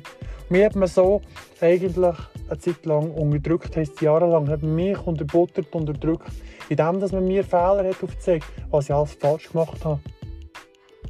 Mir 0.50 0.66
hat 0.66 0.76
man 0.76 0.88
so 0.88 1.22
eigentlich 1.62 1.98
eine 1.98 2.60
Zeit 2.60 2.86
lang 2.86 3.12
unterdrückt, 3.12 3.76
heisst 3.78 4.02
jahrelang, 4.02 4.50
hat 4.50 4.64
mich 4.64 5.00
unterbuttert, 5.00 5.74
unterdrückt, 5.74 6.32
indem 6.70 7.00
dass 7.00 7.12
man 7.12 7.28
mir 7.28 7.44
Fehler 7.44 7.88
hat 7.88 8.04
aufgezeigt, 8.04 8.46
was 8.70 8.86
ich 8.86 8.94
alles 8.94 9.14
falsch 9.14 9.52
gemacht 9.52 9.86
habe. 9.86 10.02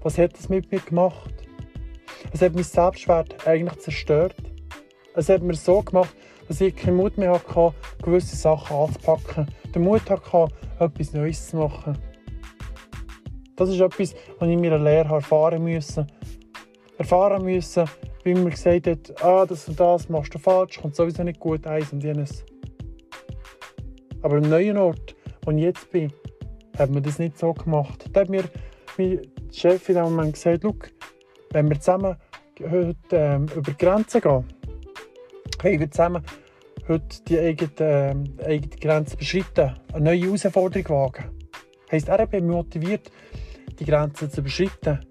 Was 0.03 0.17
hat 0.17 0.37
das 0.37 0.49
mit 0.49 0.71
mir 0.71 0.79
gemacht? 0.79 1.33
Es 2.33 2.41
hat 2.41 2.53
mein 2.53 2.63
Selbstwert 2.63 3.47
eigentlich 3.47 3.79
zerstört. 3.79 4.35
Es 5.15 5.27
hat 5.27 5.41
mir 5.41 5.55
so 5.55 5.81
gemacht, 5.81 6.15
dass 6.51 6.59
ich 6.59 6.75
keinen 6.75 6.97
Mut 6.97 7.17
mehr 7.17 7.31
hatte, 7.31 7.73
gewisse 8.03 8.35
Sachen 8.35 8.75
anzupacken. 8.75 9.47
Den 9.73 9.83
Mut 9.83 10.09
hatte, 10.09 10.53
etwas 10.81 11.13
Neues 11.13 11.47
zu 11.47 11.55
machen. 11.55 11.97
Das 13.55 13.69
ist 13.69 13.79
etwas, 13.79 14.13
was 14.37 14.49
ich 14.49 14.55
in 14.55 14.59
meiner 14.59 14.77
Lehre 14.77 15.13
erfahren 15.13 15.63
musste. 15.63 16.05
Erfahren 16.97 17.45
müssen, 17.45 17.85
wie 18.25 18.33
man 18.33 18.49
gesagt 18.49 18.85
hat, 18.85 19.23
ah, 19.23 19.45
das 19.45 19.69
und 19.69 19.79
das 19.79 20.09
machst 20.09 20.35
du 20.35 20.39
falsch, 20.39 20.81
kommt 20.81 20.93
sowieso 20.93 21.23
nicht 21.23 21.39
gut, 21.39 21.65
eins 21.65 21.93
und 21.93 22.03
jenes. 22.03 22.43
Aber 24.21 24.35
am 24.35 24.49
neuen 24.49 24.75
Ort, 24.75 25.15
wo 25.45 25.51
ich 25.51 25.61
jetzt 25.61 25.89
bin, 25.89 26.11
hat 26.77 26.89
man 26.89 27.01
das 27.01 27.17
nicht 27.17 27.39
so 27.39 27.53
gemacht. 27.53 28.09
Da 28.11 28.21
hat 28.21 28.29
mir 28.29 28.43
mein 28.97 29.21
Chef 29.53 29.87
in 29.87 29.95
dem 29.95 30.03
Moment 30.03 30.33
gesagt, 30.33 30.65
wenn 31.51 31.69
wir 31.69 31.79
zusammen 31.79 32.17
heute 32.59 32.97
ähm, 33.13 33.45
über 33.55 33.71
die 33.71 33.77
Grenzen 33.77 34.19
gehen, 34.19 34.43
hey, 35.61 35.79
wir 35.79 35.89
zusammen 35.89 36.21
heute 36.87 37.23
die 37.27 37.39
eigene, 37.39 37.71
ähm, 37.79 38.23
eigene 38.43 38.75
Grenze 38.77 39.17
beschreiten, 39.17 39.75
eine 39.93 40.03
neue 40.05 40.21
Herausforderung 40.21 40.89
wagen. 40.89 41.31
Heisst, 41.91 42.07
er 42.07 42.19
hat 42.19 42.31
mich 42.31 42.43
motiviert, 42.43 43.11
die 43.79 43.85
Grenzen 43.85 44.29
zu 44.29 44.41
überschreiten. 44.41 45.05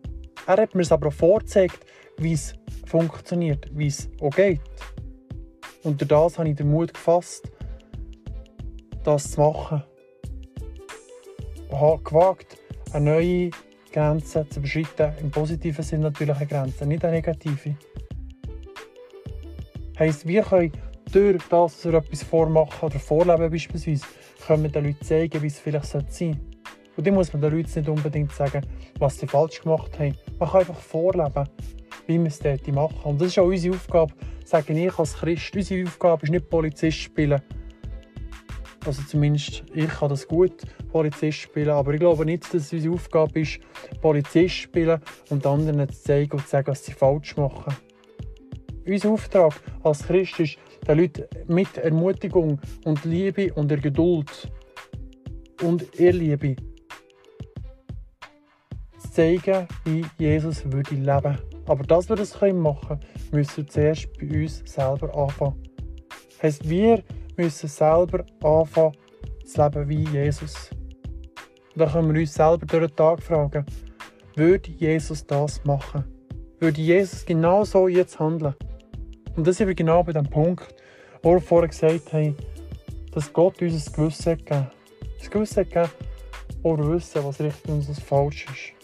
Er 0.47 0.57
hat 0.57 0.75
mir 0.75 0.83
es 0.83 0.93
aber 0.93 1.09
auch 1.09 1.13
vorgezeigt, 1.13 1.85
wie 2.19 2.33
es 2.33 2.55
funktioniert, 2.87 3.69
wie 3.73 3.87
es 3.87 4.09
auch 4.21 4.31
geht. 4.31 4.61
Durch 5.83 5.97
das 5.97 6.39
habe 6.39 6.49
ich 6.49 6.57
den 6.57 6.71
Mut 6.71 6.93
gefasst, 6.93 7.51
das 9.05 9.33
zu 9.33 9.41
machen. 9.41 9.83
Ich 11.69 11.77
habe 11.77 12.03
gewagt, 12.03 12.59
eine 12.93 13.11
neue 13.11 13.51
Grenze 13.93 14.47
zu 14.49 14.61
überschreiten. 14.61 15.13
Im 15.21 15.31
positiven 15.31 15.85
Sinne 15.85 16.05
natürlich 16.05 16.37
eine 16.37 16.47
Grenze, 16.47 16.87
nicht 16.87 17.05
eine 17.05 17.17
negative. 17.17 17.77
Heißt, 19.99 20.27
wir 20.27 20.43
können 20.43 20.73
durch 21.15 21.43
das, 21.49 21.85
wir 21.85 21.95
etwas 21.95 22.23
vormachen 22.23 22.87
oder 22.87 22.99
vorleben 22.99 23.51
beispielsweise, 23.51 24.05
können 24.47 24.63
wir 24.65 24.71
den 24.71 24.87
Leuten 24.87 25.05
zeigen, 25.05 25.43
wie 25.43 25.47
es 25.47 25.59
vielleicht 25.59 25.87
sein 25.87 26.07
sollte. 26.09 26.41
Und 26.97 27.07
dann 27.07 27.15
muss 27.15 27.33
man 27.33 27.43
den 27.43 27.57
Leuten 27.57 27.79
nicht 27.79 27.89
unbedingt 27.89 28.33
sagen, 28.33 28.67
was 28.99 29.19
sie 29.19 29.27
falsch 29.27 29.63
gemacht 29.63 29.99
haben. 29.99 30.17
Man 30.39 30.49
kann 30.49 30.61
einfach 30.61 30.79
vorleben 30.79 31.49
wie 32.11 32.19
wir 32.19 32.27
es 32.27 32.39
dort 32.39 32.67
machen. 32.69 32.99
Und 33.05 33.21
das 33.21 33.29
ist 33.29 33.39
auch 33.39 33.47
unsere 33.47 33.75
Aufgabe, 33.75 34.13
sage 34.45 34.73
ich 34.73 34.99
als 34.99 35.15
Christ. 35.15 35.55
Unsere 35.55 35.87
Aufgabe 35.87 36.25
ist 36.25 36.31
nicht 36.31 36.51
Polizist 36.51 36.99
spielen. 36.99 37.41
Also 38.85 39.03
zumindest 39.03 39.63
ich 39.75 39.89
kann 39.89 40.09
das 40.09 40.27
gut, 40.27 40.63
Polizist 40.91 41.39
spielen, 41.39 41.69
aber 41.69 41.93
ich 41.93 42.01
glaube 42.01 42.25
nicht, 42.25 42.45
dass 42.45 42.63
es 42.63 42.73
unsere 42.73 42.95
Aufgabe 42.95 43.41
ist, 43.41 43.61
Polizist 44.01 44.55
spielen 44.55 45.01
und 45.29 45.47
anderen 45.47 45.87
zu 45.89 46.03
zeigen 46.03 46.33
und 46.33 46.45
zu 46.45 46.49
sagen, 46.49 46.69
was 46.69 46.85
sie 46.85 46.93
falsch 46.93 47.37
machen. 47.37 47.75
Unser 48.87 49.11
Auftrag 49.11 49.53
als 49.83 50.07
Christ 50.07 50.41
ist, 50.41 50.59
den 50.87 50.99
Leuten 50.99 51.25
mit 51.49 51.77
Ermutigung 51.77 52.61
und 52.85 53.05
Liebe 53.05 53.53
und 53.55 53.71
der 53.71 53.79
Geduld 53.79 54.51
und 55.63 55.99
Irrliebe 55.99 56.57
zu 58.99 59.11
zeigen, 59.11 59.67
wie 59.85 60.05
Jesus 60.19 60.65
würde 60.65 60.95
leben. 60.95 61.39
Aber 61.67 61.85
dass 61.85 62.09
wir 62.09 62.17
das 62.17 62.41
machen 62.41 62.89
können, 62.89 63.01
müssen 63.33 63.59
wir 63.59 63.67
zuerst 63.67 64.09
bei 64.19 64.43
uns 64.43 64.63
selber 64.65 65.15
anfangen. 65.15 65.63
Heißt, 66.43 66.69
wir 66.69 67.03
müssen 67.37 67.69
selber 67.69 68.25
anfangen 68.43 68.95
zu 69.45 69.63
leben 69.63 69.89
wie 69.89 70.05
Jesus. 70.09 70.71
Dann 71.77 71.91
können 71.91 72.13
wir 72.15 72.21
uns 72.21 72.35
selber 72.35 72.67
durch 72.67 72.87
den 72.87 72.97
Tag 72.97 73.23
fragen, 73.23 73.65
würde 74.37 74.71
Jesus 74.71 75.27
das 75.27 75.63
machen? 75.65 76.05
Würde 76.59 76.81
Jesus 76.81 77.25
genau 77.25 77.65
so 77.65 77.89
jetzt 77.89 78.19
handeln? 78.19 78.55
Und 79.37 79.47
das 79.47 79.57
sind 79.57 79.69
wir 79.69 79.75
genau 79.75 80.03
bei 80.03 80.13
dem 80.13 80.29
Punkt, 80.29 80.75
wo 81.23 81.35
wir 81.35 81.41
vorher 81.41 81.69
gesagt 81.69 82.13
haben, 82.13 82.37
dass 83.13 83.33
Gott 83.33 83.61
uns 83.63 83.87
ein 83.87 83.93
Gewissen 83.93 84.37
gegeben 84.37 84.61
hat. 84.61 84.73
Ein 85.23 85.31
Gewissen 85.31 85.65
gegeben, 85.65 85.91
wo 86.63 86.77
wir 86.77 86.89
wissen, 86.89 87.25
was 87.25 87.41
richtig 87.41 87.71
und 87.71 87.89
was 87.89 87.99
falsch 87.99 88.47
ist. 88.47 88.81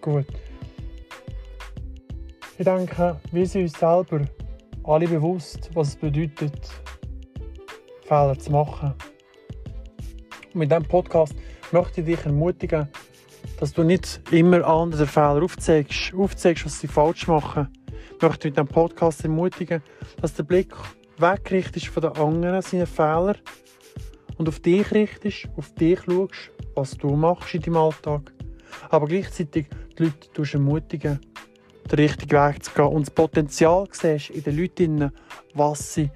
Gut. 0.00 0.26
Ich 2.58 2.64
denke, 2.64 3.20
wir 3.32 3.46
sind 3.46 3.62
uns 3.62 3.78
selber 3.78 4.22
alle 4.84 5.06
bewusst, 5.06 5.70
was 5.74 5.88
es 5.88 5.96
bedeutet, 5.96 6.70
Fehler 8.02 8.38
zu 8.38 8.50
machen. 8.50 8.94
Und 10.52 10.54
mit 10.54 10.70
diesem 10.70 10.84
Podcast 10.84 11.34
möchte 11.72 12.00
ich 12.00 12.06
dich 12.06 12.24
ermutigen, 12.24 12.88
dass 13.60 13.74
du 13.74 13.84
nicht 13.84 14.22
immer 14.30 14.66
anderen 14.66 15.06
Fehler 15.06 15.42
aufzeigst, 15.42 16.14
aufzeigst, 16.14 16.64
was 16.64 16.80
sie 16.80 16.88
falsch 16.88 17.28
machen. 17.28 17.68
Ich 18.16 18.22
möchte 18.22 18.48
mit 18.48 18.56
diesem 18.56 18.66
Podcast 18.66 19.22
ermutigen, 19.22 19.82
dass 20.22 20.32
der 20.32 20.44
Blick 20.44 20.74
wegrichtest 21.18 21.88
von 21.88 22.02
den 22.02 22.12
anderen, 22.12 22.62
seinen 22.62 22.86
Fehlern, 22.86 23.36
und 24.38 24.48
auf 24.48 24.60
dich 24.60 24.90
richtest, 24.92 25.48
auf 25.58 25.74
dich 25.74 26.00
schaust, 26.00 26.50
was 26.74 26.96
du 26.96 27.14
machst 27.14 27.54
in 27.54 27.60
deinem 27.60 27.76
Alltag. 27.76 28.32
Aber 28.88 29.06
gleichzeitig 29.06 29.66
die 29.98 30.04
Leute 30.04 30.52
ermutigen, 30.54 31.20
den 31.90 31.98
richtigen 31.98 32.30
Weg 32.30 32.64
zu 32.64 32.72
gehen 32.72 32.86
und 32.86 33.06
das 33.06 33.14
Potenzial 33.14 33.86
siehst 33.92 34.30
in 34.30 34.42
den 34.42 34.56
Leuten, 34.56 35.12
was 35.52 35.92
sie 35.92 36.10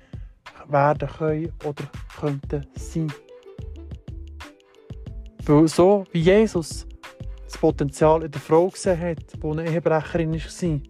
werden 0.69 1.11
können 1.19 1.53
oder 1.63 1.85
könnten 2.19 2.67
sein. 2.75 3.13
Weil 5.45 5.69
so 5.69 6.05
wie 6.13 6.21
Jesus 6.21 6.87
das 7.55 7.61
Potenzial 7.61 8.25
in 8.25 8.33
der 8.33 8.41
Frau 8.41 8.69
gesehen 8.69 9.01
hat, 9.01 9.19
die 9.33 9.47
eine 9.47 9.71
Ehebrecherin 9.71 10.33
war, 10.35 10.81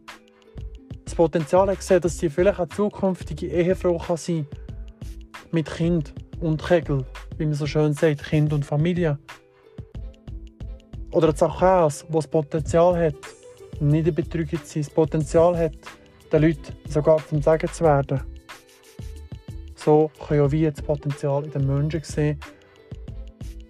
das 1.04 1.14
Potenzial 1.14 1.68
hat 1.68 1.76
gesehen, 1.76 2.00
dass 2.00 2.18
sie 2.18 2.30
vielleicht 2.30 2.58
eine 2.58 2.68
zukünftige 2.70 3.48
Ehefrau 3.48 3.98
kann 3.98 4.16
sein 4.16 4.46
kann, 4.48 4.60
mit 5.52 5.70
Kind 5.70 6.14
und 6.40 6.64
Kegel, 6.64 7.04
wie 7.36 7.44
man 7.44 7.54
so 7.54 7.66
schön 7.66 7.92
sagt, 7.92 8.24
Kind 8.24 8.54
und 8.54 8.64
Familie. 8.64 9.18
Oder 11.12 11.36
Zachäus, 11.36 12.06
der 12.06 12.14
das 12.14 12.26
Potenzial 12.28 12.96
hat, 12.98 13.14
nicht 13.80 14.08
ein 14.08 14.14
Betrüger 14.14 14.56
zu 14.64 14.72
sein, 14.72 14.82
das 14.84 14.90
Potenzial 14.90 15.58
hat, 15.58 15.76
den 16.32 16.42
Leuten 16.42 16.74
sogar 16.88 17.24
zum 17.28 17.42
Sagen 17.42 17.70
zu 17.70 17.84
werden. 17.84 18.22
So 19.76 20.10
können 20.26 20.40
auch 20.40 20.50
wir 20.50 20.70
das 20.70 20.82
Potenzial 20.82 21.44
in 21.44 21.50
den 21.50 21.66
Menschen 21.66 22.02
sehen, 22.02 22.40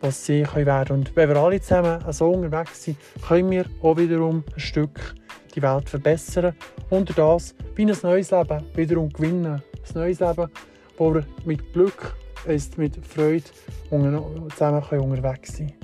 was 0.04 0.24
sie 0.24 0.44
werden 0.44 0.86
können. 0.86 1.00
Und 1.00 1.16
wenn 1.16 1.28
wir 1.30 1.36
alle 1.36 1.60
zusammen 1.60 2.00
so 2.12 2.30
unterwegs 2.30 2.84
sind, 2.84 2.98
können 3.26 3.50
wir 3.50 3.64
auch 3.82 3.96
wiederum 3.96 4.44
ein 4.54 4.60
Stück 4.60 5.14
die 5.54 5.62
Welt 5.62 5.88
verbessern 5.88 6.54
und 6.90 7.16
das 7.16 7.54
wie 7.74 7.86
ein 7.86 7.96
neues 8.02 8.30
Leben 8.30 8.64
wiederum 8.74 9.08
gewinnen. 9.08 9.46
Ein 9.54 9.62
neues 9.94 10.20
Leben, 10.20 10.48
wo 10.98 11.14
wir 11.14 11.24
mit 11.44 11.72
Glück, 11.72 12.16
mit 12.76 13.06
Freude 13.06 13.44
zusammen 13.88 14.82
unterwegs 14.82 15.56
sein 15.56 15.68
können. 15.68 15.80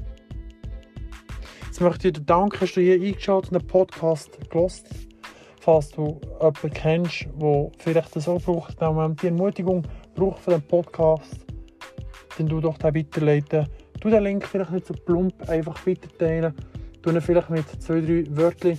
Jetzt 1.66 1.80
möchte 1.80 2.08
ich 2.08 2.14
dir 2.14 2.20
danken, 2.20 2.60
dass 2.60 2.72
du 2.72 2.80
hier 2.80 2.94
eingeschaltet 2.94 3.52
und 3.52 3.58
einen 3.58 3.66
Podcast 3.66 4.38
gelost 4.50 4.86
Falls 5.60 5.90
du 5.90 6.18
jemanden 6.40 6.70
kennst, 6.72 7.26
der 7.38 7.70
vielleicht 7.78 8.14
so 8.14 8.38
braucht, 8.38 8.80
die 8.80 9.26
Ermutigung 9.26 9.82
braucht 10.14 10.40
von 10.40 10.54
diesem 10.54 10.68
Podcast, 10.68 11.46
dann 12.38 12.46
du 12.46 12.60
doch 12.60 12.78
den 12.78 12.94
weiterleiten. 12.94 13.66
Du 14.00 14.08
den 14.08 14.22
Link 14.22 14.46
vielleicht 14.46 14.70
nicht 14.70 14.86
so 14.86 14.94
plump 14.94 15.48
einfach 15.48 15.86
weiterteilen. 15.86 16.54
Du 17.02 17.10
ihn 17.10 17.20
vielleicht 17.20 17.50
mit 17.50 17.68
zwei, 17.82 18.00
drei 18.00 18.24
Wörtern 18.30 18.78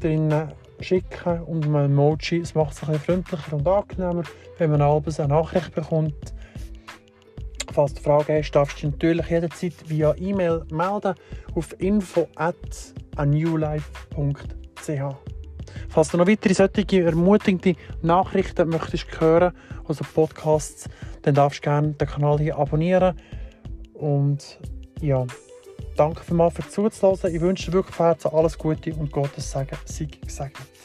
drin 0.00 0.34
schicken 0.80 1.40
und 1.44 1.66
ein 1.66 1.86
Emoji. 1.86 2.40
Es 2.40 2.54
macht 2.54 2.72
es 2.72 2.82
ein 2.82 2.92
bisschen 2.92 3.24
freundlicher 3.24 3.56
und 3.56 3.66
angenehmer, 3.66 4.22
wenn 4.58 4.70
man 4.70 4.82
abends 4.82 5.18
eine 5.18 5.30
Nachricht 5.30 5.74
bekommt. 5.74 6.34
Falls 7.72 7.94
du 7.94 8.02
Fragen 8.02 8.36
hast, 8.36 8.50
darfst 8.52 8.82
du 8.82 8.86
dich 8.86 8.92
natürlich 8.92 9.30
jederzeit 9.30 9.74
via 9.86 10.14
E-Mail 10.16 10.64
melden 10.70 11.14
auf 11.54 11.74
info 11.78 12.28
at 12.36 12.56
anewlife.ch. 13.16 14.90
Falls 15.88 16.08
du 16.08 16.16
noch 16.16 16.26
weitere 16.26 16.54
solche 16.54 17.02
ermutigende 17.02 17.76
Nachrichten 18.02 18.68
möchtest 18.68 19.20
hören, 19.20 19.52
also 19.86 20.04
Podcasts, 20.14 20.88
dann 21.22 21.34
darfst 21.34 21.60
du 21.60 21.62
gerne 21.62 21.92
den 21.92 22.08
Kanal 22.08 22.38
hier 22.38 22.58
abonnieren. 22.58 23.16
Und 24.00 24.58
ja, 25.00 25.26
danke 25.96 26.24
vielmals 26.24 26.54
für 26.54 26.68
zuzulassen. 26.68 27.34
Ich 27.34 27.40
wünsche 27.40 27.70
dir 27.70 27.74
wirklich 27.74 28.00
alles 28.00 28.56
Gute 28.56 28.94
und 28.94 29.12
Gottes 29.12 29.50
Segen 29.50 29.76
sei 29.86 30.08
gesegnet. 30.26 30.79